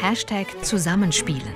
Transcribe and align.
Hashtag 0.00 0.46
Zusammenspielen. 0.64 1.54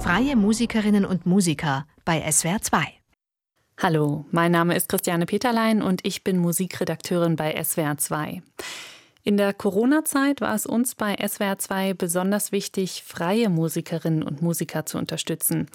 Freie 0.00 0.36
Musikerinnen 0.36 1.06
und 1.06 1.24
Musiker 1.24 1.86
bei 2.04 2.30
SWR 2.30 2.60
2. 2.60 2.84
Hallo, 3.78 4.26
mein 4.32 4.52
Name 4.52 4.76
ist 4.76 4.90
Christiane 4.90 5.24
Peterlein 5.24 5.80
und 5.80 6.04
ich 6.04 6.24
bin 6.24 6.36
Musikredakteurin 6.36 7.36
bei 7.36 7.58
SWR 7.64 7.96
2. 7.96 8.42
In 9.24 9.38
der 9.38 9.54
Corona-Zeit 9.54 10.42
war 10.42 10.54
es 10.54 10.66
uns 10.66 10.94
bei 10.94 11.16
SWR 11.26 11.58
2 11.58 11.94
besonders 11.94 12.52
wichtig, 12.52 13.02
freie 13.02 13.48
Musikerinnen 13.48 14.22
und 14.22 14.42
Musiker 14.42 14.84
zu 14.84 14.98
unterstützen. 14.98 15.68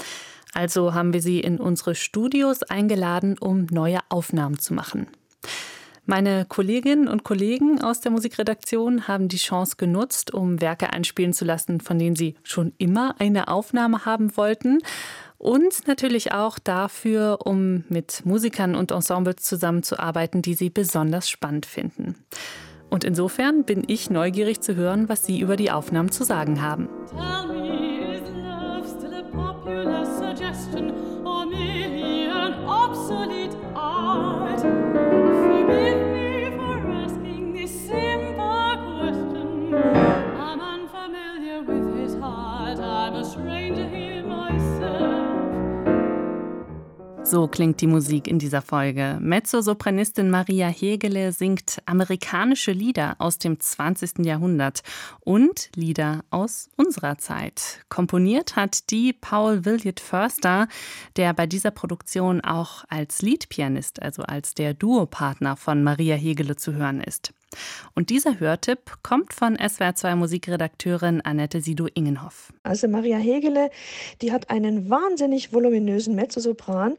Also 0.53 0.93
haben 0.93 1.11
wir 1.11 1.23
sie 1.23 1.39
in 1.39 1.57
unsere 1.57 1.95
Studios 1.95 2.61
eingeladen, 2.61 3.39
um 3.39 3.65
neue 3.71 3.99
Aufnahmen 4.09 4.59
zu 4.59 4.75
machen. 4.75 5.07
Meine 6.05 6.45
Kolleginnen 6.45 7.07
und 7.07 7.23
Kollegen 7.23 7.81
aus 7.81 8.01
der 8.01 8.11
Musikredaktion 8.11 9.07
haben 9.07 9.29
die 9.29 9.38
Chance 9.38 9.77
genutzt, 9.77 10.33
um 10.33 10.59
Werke 10.59 10.91
einspielen 10.91 11.31
zu 11.31 11.45
lassen, 11.45 11.79
von 11.79 11.98
denen 11.98 12.17
sie 12.17 12.35
schon 12.43 12.73
immer 12.77 13.16
eine 13.20 13.48
Aufnahme 13.48 14.05
haben 14.05 14.35
wollten. 14.35 14.79
Und 15.38 15.88
natürlich 15.88 16.34
auch 16.34 16.59
dafür, 16.59 17.39
um 17.45 17.85
mit 17.88 18.26
Musikern 18.26 18.76
und 18.76 18.91
Ensembles 18.91 19.43
zusammenzuarbeiten, 19.43 20.41
die 20.41 20.55
sie 20.55 20.70
besonders 20.70 21.29
spannend 21.29 21.66
finden. 21.66 22.15
Und 22.90 23.05
insofern 23.05 23.63
bin 23.63 23.84
ich 23.88 24.09
neugierig 24.09 24.59
zu 24.59 24.76
hören, 24.76 25.07
was 25.07 25.26
Sie 25.26 25.40
über 25.40 25.55
die 25.55 25.71
Aufnahmen 25.71 26.12
zu 26.12 26.26
sagen 26.26 26.62
haben. 26.62 26.90
Tell 30.73 30.91
me? 34.93 35.23
So 47.34 47.48
klingt 47.48 47.81
die 47.81 47.87
Musik 47.87 48.27
in 48.27 48.37
dieser 48.37 48.62
Folge. 48.62 49.17
Mezzosopranistin 49.20 50.29
Maria 50.29 50.67
Hegele 50.67 51.31
singt 51.31 51.81
amerikanische 51.87 52.71
Lieder 52.71 53.15
aus 53.17 53.40
dem 53.40 53.59
20. 53.59 54.20
Jahrhundert 54.20 54.84
und 55.20 55.71
Lieder 55.73 56.23
aus 56.29 56.70
unserer 56.75 57.17
Zeit. 57.17 57.84
Komponiert 57.90 58.55
hat 58.55 58.91
die 58.91 59.13
Paul 59.13 59.65
Williot 59.65 59.99
Förster, 59.99 60.67
der 61.15 61.34
bei 61.34 61.48
dieser 61.48 61.71
Produktion 61.71 62.40
auch 62.41 62.84
als 62.87 63.23
Liedpianist, 63.23 63.99
also 63.99 64.22
als 64.22 64.53
der 64.53 64.75
Duopartner 64.75 65.56
von 65.56 65.81
Maria 65.81 66.16
Hegele 66.16 66.56
zu 66.56 66.73
hören 66.73 67.01
ist. 67.01 67.34
Und 67.96 68.09
dieser 68.09 68.40
Hörtipp 68.40 68.97
kommt 69.03 69.34
von 69.34 69.57
SWR2 69.57 70.16
Musikredakteurin 70.16 71.22
Annette 71.22 71.62
Sido-Ingenhoff. 71.62 72.51
Also 72.63 72.88
Maria 72.88 73.18
Hegele, 73.18 73.69
die 74.22 74.31
hat 74.31 74.50
einen 74.50 74.90
wahnsinnig 74.90 75.53
voluminösen 75.53 76.16
Mezzosopran 76.16 76.96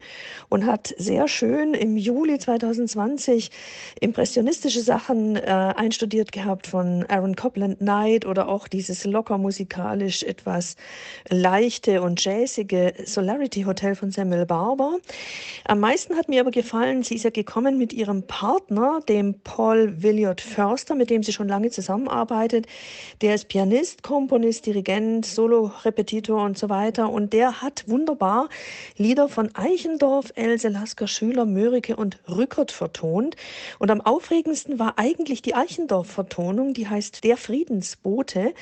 und 0.49 0.65
hat 0.65 0.93
sehr 0.97 1.27
schön 1.27 1.73
im 1.73 1.97
Juli 1.97 2.39
2020 2.39 3.51
impressionistische 3.99 4.81
Sachen 4.81 5.35
äh, 5.35 5.41
einstudiert 5.41 6.31
gehabt 6.31 6.67
von 6.67 7.05
Aaron 7.07 7.35
Copland 7.35 7.79
Knight 7.79 8.25
oder 8.25 8.47
auch 8.47 8.67
dieses 8.67 9.05
locker 9.05 9.37
musikalisch 9.37 10.23
etwas 10.23 10.75
leichte 11.29 12.01
und 12.01 12.23
jazzige 12.23 12.93
Solarity 13.05 13.63
Hotel 13.63 13.95
von 13.95 14.11
Samuel 14.11 14.45
Barber. 14.45 14.97
Am 15.65 15.79
meisten 15.79 16.15
hat 16.15 16.29
mir 16.29 16.41
aber 16.41 16.51
gefallen, 16.51 17.03
sie 17.03 17.15
ist 17.15 17.23
ja 17.23 17.29
gekommen 17.29 17.77
mit 17.77 17.93
ihrem 17.93 18.23
Partner, 18.27 18.99
dem 19.07 19.39
Paul 19.43 20.01
Williot 20.01 20.41
Förster, 20.45 20.95
mit 20.95 21.09
dem 21.09 21.23
sie 21.23 21.33
schon 21.33 21.47
lange 21.47 21.71
zusammenarbeitet. 21.71 22.67
Der 23.21 23.35
ist 23.35 23.47
Pianist, 23.47 24.03
Komponist, 24.03 24.65
Dirigent, 24.65 25.25
Solo-Repetitor 25.25 26.43
und 26.43 26.57
so 26.57 26.69
weiter. 26.69 27.09
Und 27.09 27.33
der 27.33 27.61
hat 27.61 27.83
wunderbar 27.87 28.49
Lieder 28.97 29.27
von 29.27 29.53
Eichendorff, 29.55 30.31
Else 30.35 30.69
Lasker, 30.69 31.07
Schüler, 31.07 31.45
Mörike 31.45 31.95
und 31.95 32.19
Rückert 32.29 32.71
vertont. 32.71 33.35
Und 33.79 33.91
am 33.91 34.01
aufregendsten 34.01 34.79
war 34.79 34.93
eigentlich 34.97 35.41
die 35.41 35.55
Eichendorff-Vertonung, 35.55 36.73
die 36.73 36.87
heißt 36.87 37.23
Der 37.23 37.37
Friedensbote. 37.37 38.53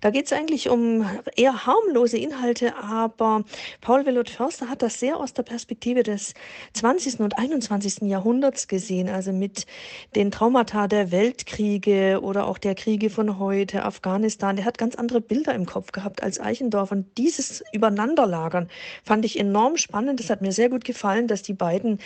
Da 0.00 0.10
geht 0.10 0.26
es 0.26 0.32
eigentlich 0.32 0.68
um 0.68 1.06
eher 1.36 1.66
harmlose 1.66 2.18
Inhalte, 2.18 2.76
aber 2.76 3.44
Paul 3.80 4.06
Willot 4.06 4.30
Förster 4.30 4.68
hat 4.68 4.82
das 4.82 5.00
sehr 5.00 5.18
aus 5.18 5.32
der 5.32 5.42
Perspektive 5.42 6.02
des 6.02 6.34
20. 6.74 7.20
und 7.20 7.38
21. 7.38 8.02
Jahrhunderts 8.02 8.68
gesehen, 8.68 9.08
also 9.08 9.32
mit 9.32 9.66
den 10.14 10.30
Traumata 10.30 10.88
der 10.88 11.10
Welt 11.10 11.27
Weltkriege 11.28 12.20
oder 12.22 12.46
auch 12.46 12.56
der 12.56 12.74
Kriege 12.74 13.10
von 13.10 13.38
heute, 13.38 13.84
Afghanistan, 13.84 14.56
der 14.56 14.64
hat 14.64 14.78
ganz 14.78 14.94
andere 14.94 15.20
Bilder 15.20 15.54
im 15.54 15.66
Kopf 15.66 15.92
gehabt 15.92 16.22
als 16.22 16.40
Eichendorff. 16.40 16.90
Und 16.90 17.04
dieses 17.18 17.62
Übereinanderlagern 17.70 18.68
fand 19.04 19.26
ich 19.26 19.38
enorm 19.38 19.76
spannend. 19.76 20.20
Es 20.20 20.30
hat 20.30 20.40
mir 20.40 20.52
sehr 20.52 20.70
gut 20.70 20.86
gefallen, 20.86 21.28
dass 21.28 21.42
die 21.42 21.52
beiden 21.52 21.98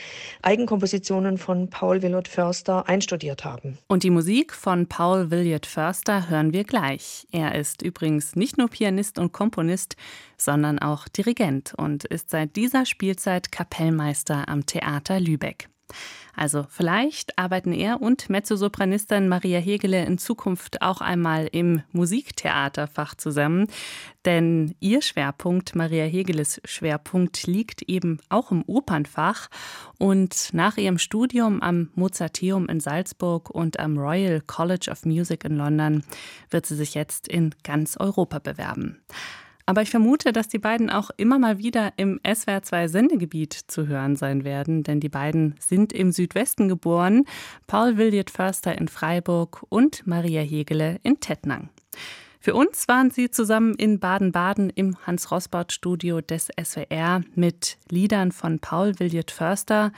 Eigenkompositionen 0.43 1.39
von 1.39 1.71
Paul 1.71 2.03
Willard 2.03 2.27
Förster 2.27 2.89
einstudiert 2.89 3.45
haben. 3.45 3.79
Und 3.87 4.03
die 4.03 4.11
Musik 4.11 4.53
von 4.53 4.89
Paul 4.89 5.31
Willard 5.31 5.67
Förster 5.67 6.29
hören 6.29 6.53
wir 6.53 6.65
gleich. 6.65 7.29
Er 7.31 7.55
ist 7.55 7.83
übrigens 7.83 8.35
nicht 8.35 8.59
nur 8.59 8.67
Pianist 8.67 9.21
und 9.21 9.31
Komponist, 9.31 9.95
sondern 10.37 10.81
auch 10.81 11.07
Dirigent 11.07 11.75
und 11.77 12.05
ist 12.07 12.31
seit 12.31 12.57
dieser 12.57 12.87
Spielzeit 12.87 13.53
Kapellmeister 13.53 14.49
am 14.49 14.67
Theater 14.67 15.21
Lübeck. 15.21 15.69
Also 16.35 16.65
vielleicht 16.69 17.39
arbeiten 17.39 17.73
er 17.73 18.01
und 18.01 18.31
Mezzosopranistin 18.31 19.29
Maria 19.29 19.59
Hegele 19.59 20.05
in 20.05 20.17
Zukunft 20.19 20.81
auch 20.81 21.01
einmal 21.01 21.49
im 21.53 21.83
Musiktheaterfach 21.93 23.15
zusammen. 23.15 23.67
Denn 24.25 24.75
ihr 24.81 25.03
Schwerpunkt, 25.03 25.75
Maria 25.75 26.05
Hegeles 26.05 26.61
Schwerpunkt, 26.65 27.47
liegt 27.47 27.83
eben 27.83 28.19
auch 28.29 28.51
im 28.51 28.63
Opernfach. 28.67 29.49
Und 29.99 30.51
nach 30.53 30.79
ihrem 30.79 30.99
Studium 30.99 31.61
am 31.61 31.91
Mozarteum 31.95 32.67
in 32.69 32.81
Salzburg 32.81 33.51
und 33.51 33.79
am 33.79 33.99
Royal 33.99 34.41
College 34.41 34.89
of 34.91 35.05
Music 35.05 35.45
in 35.45 35.57
London 35.57 36.03
wird 36.51 36.67
sie 36.67 36.77
sich 36.77 36.95
jetzt 36.95 37.29
in 37.29 37.55
ganz 37.63 37.97
Europa 37.99 38.39
bewerben. 38.39 39.03
Aber 39.67 39.83
ich 39.83 39.91
vermute, 39.91 40.33
dass 40.33 40.49
die 40.49 40.59
beiden 40.59 40.91
auch 40.91 41.11
immer 41.17 41.39
mal 41.39 41.59
wieder 41.59 41.93
im 41.97 42.19
SWR2 42.25 42.89
Sendegebiet 42.89 43.53
zu 43.53 43.87
hören 43.87 44.17
sein 44.17 44.45
werden, 44.45 44.83
denn 44.83 45.01
die 45.01 45.09
beiden 45.09 45.55
sind 45.61 45.93
im 45.93 46.13
Südwesten 46.13 46.69
geboren. 46.69 47.25
Paul 47.67 47.97
Williot 47.97 48.31
Förster 48.31 48.77
in 48.77 48.89
Freiburg 48.89 49.65
und 49.69 50.07
Maria 50.07 50.43
Hegele 50.43 50.99
in 51.03 51.21
Tettnang. 51.21 51.71
Für 52.41 52.57
uns 52.57 52.89
waren 52.89 53.13
sie 53.13 53.31
zusammen 53.31 53.77
in 53.77 54.01
Baden-Baden 54.01 54.71
im 54.71 54.97
Hans-Rosbaud-Studio 55.07 56.21
des 56.23 56.49
SWR 56.61 57.23
mit 57.37 57.79
Liedern 57.89 58.33
von 58.33 58.59
Paul 58.59 58.99
Williot 58.99 59.31
Förster, 59.31 59.93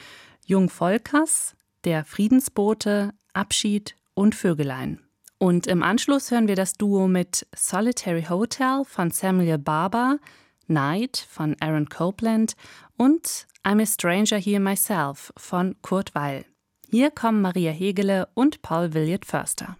Jung 0.44 0.68
Volkers, 0.68 1.56
Der 1.84 2.04
Friedensbote, 2.04 3.14
Abschied 3.32 3.96
und 4.12 4.34
Vögelein. 4.34 5.03
Und 5.38 5.66
im 5.66 5.82
Anschluss 5.82 6.30
hören 6.30 6.48
wir 6.48 6.56
das 6.56 6.74
Duo 6.74 7.08
mit 7.08 7.46
Solitary 7.54 8.24
Hotel 8.24 8.82
von 8.84 9.10
Samuel 9.10 9.58
Barber, 9.58 10.18
Night 10.66 11.26
von 11.30 11.56
Aaron 11.60 11.88
Copeland 11.88 12.54
und 12.96 13.46
I'm 13.64 13.82
a 13.82 13.86
Stranger 13.86 14.38
Here 14.38 14.60
Myself 14.60 15.32
von 15.36 15.76
Kurt 15.82 16.14
Weil. 16.14 16.44
Hier 16.90 17.10
kommen 17.10 17.42
Maria 17.42 17.72
Hegele 17.72 18.28
und 18.34 18.62
Paul 18.62 18.94
Williot 18.94 19.24
Förster. 19.24 19.76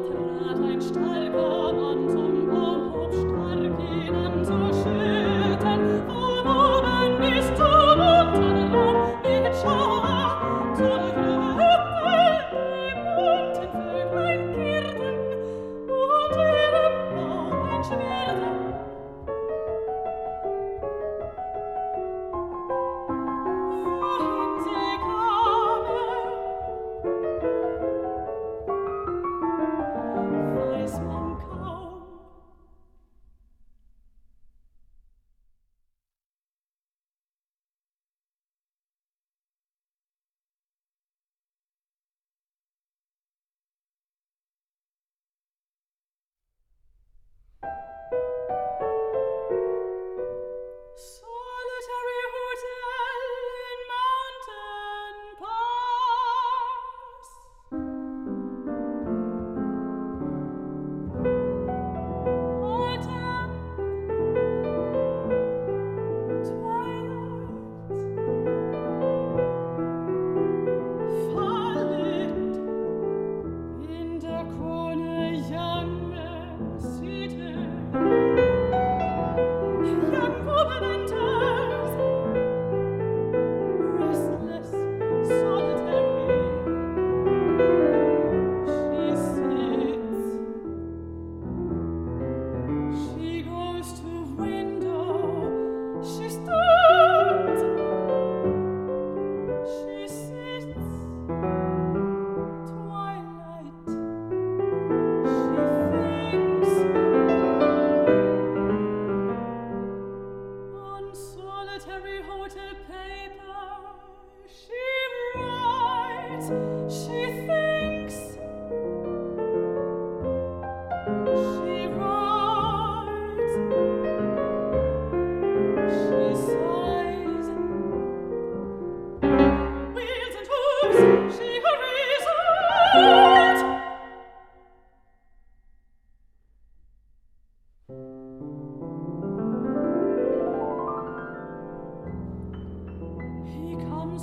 trat 0.00 0.56
ein 0.64 0.80
Stallkorb 0.80 1.76
an 1.78 2.08
zum 2.10 2.48
Baum 2.48 2.91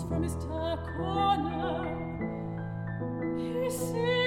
from 0.07 0.23
his 0.23 0.35
corner. 0.35 1.95
He 3.37 3.69
sings. 3.69 4.18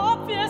obvious. 0.00 0.49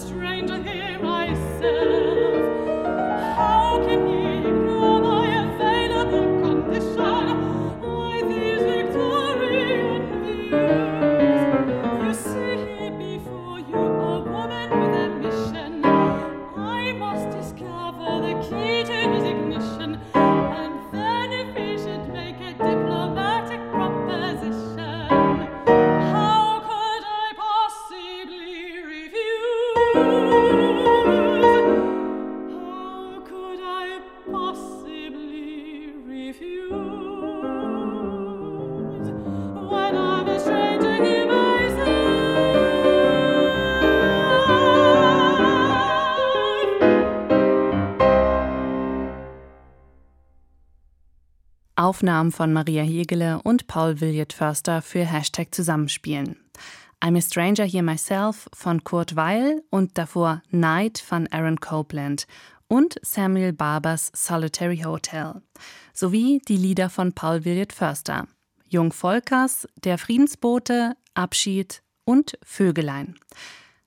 stranger 0.00 0.62
here 0.62 0.98
myself. 0.98 2.29
Aufnahmen 51.90 52.30
von 52.30 52.52
Maria 52.52 52.84
Hegele 52.84 53.40
und 53.42 53.66
Paul 53.66 54.00
Williot 54.00 54.32
Förster 54.32 54.80
für 54.80 55.04
Hashtag 55.04 55.52
Zusammenspielen. 55.52 56.36
I'm 57.02 57.18
a 57.18 57.20
Stranger 57.20 57.64
Here 57.64 57.82
Myself 57.82 58.48
von 58.54 58.84
Kurt 58.84 59.16
Weil 59.16 59.64
und 59.70 59.98
davor 59.98 60.40
Night 60.50 60.98
von 61.00 61.26
Aaron 61.32 61.58
Copeland 61.58 62.28
und 62.68 62.94
Samuel 63.02 63.52
Barbers 63.52 64.12
Solitary 64.14 64.82
Hotel 64.86 65.42
sowie 65.92 66.40
die 66.46 66.58
Lieder 66.58 66.90
von 66.90 67.12
Paul 67.12 67.44
Williot 67.44 67.72
Förster. 67.72 68.28
Jung 68.68 68.92
Volkers, 68.92 69.66
Der 69.82 69.98
Friedensbote, 69.98 70.94
Abschied 71.14 71.82
und 72.04 72.38
Vögelein. 72.44 73.16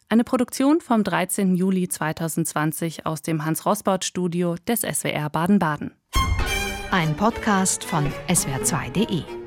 Eine 0.10 0.26
Produktion 0.26 0.82
vom 0.82 1.06
13. 1.06 1.56
Juli 1.56 1.88
2020 1.88 3.06
aus 3.06 3.22
dem 3.22 3.46
Hans-Rosbaud-Studio 3.46 4.58
des 4.68 4.82
SWR 4.82 5.30
Baden-Baden. 5.30 5.94
Ein 6.94 7.16
Podcast 7.16 7.84
von 7.84 8.08
swr2.de 8.30 9.43